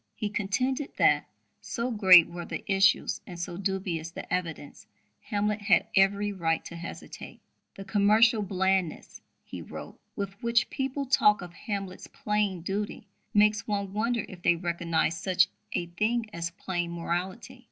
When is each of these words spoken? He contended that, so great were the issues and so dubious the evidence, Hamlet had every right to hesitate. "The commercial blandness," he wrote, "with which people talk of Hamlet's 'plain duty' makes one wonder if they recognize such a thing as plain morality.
He 0.15 0.29
contended 0.31 0.93
that, 0.97 1.27
so 1.61 1.91
great 1.91 2.25
were 2.27 2.43
the 2.45 2.63
issues 2.65 3.21
and 3.27 3.39
so 3.39 3.55
dubious 3.55 4.09
the 4.09 4.33
evidence, 4.33 4.87
Hamlet 5.25 5.61
had 5.61 5.85
every 5.95 6.33
right 6.33 6.65
to 6.65 6.75
hesitate. 6.75 7.39
"The 7.75 7.85
commercial 7.85 8.41
blandness," 8.41 9.21
he 9.43 9.61
wrote, 9.61 9.99
"with 10.15 10.41
which 10.41 10.71
people 10.71 11.05
talk 11.05 11.43
of 11.43 11.53
Hamlet's 11.53 12.07
'plain 12.07 12.61
duty' 12.61 13.05
makes 13.31 13.67
one 13.67 13.93
wonder 13.93 14.25
if 14.27 14.41
they 14.41 14.55
recognize 14.55 15.19
such 15.21 15.49
a 15.73 15.85
thing 15.85 16.25
as 16.33 16.49
plain 16.49 16.91
morality. 16.93 17.59